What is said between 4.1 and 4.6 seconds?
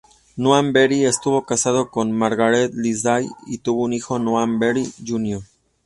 Noah